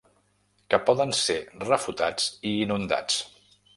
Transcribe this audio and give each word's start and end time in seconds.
Que 0.73 0.77
poden 0.87 1.13
ser 1.19 1.37
refutats 1.65 2.27
i 2.53 2.55
inundats. 2.67 3.21